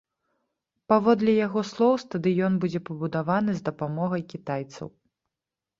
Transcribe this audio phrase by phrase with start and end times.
[0.93, 4.87] Паводле яго слоў, стадыён будзе пабудаваны з дапамогай кітайцаў.